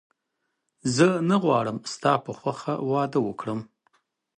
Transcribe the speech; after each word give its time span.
زه 0.95 1.07
نه 1.29 1.35
غواړم 1.43 1.77
ستا 1.93 2.13
په 2.25 2.31
خوښه 2.39 2.73
واده 2.91 3.19
وکړم 3.23 3.59